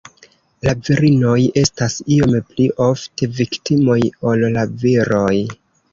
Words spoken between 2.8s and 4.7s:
ofte viktimoj ol la